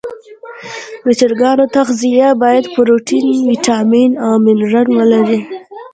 [1.05, 5.41] د چرګانو تغذیه باید پروټین، ویټامین او منرال ولري.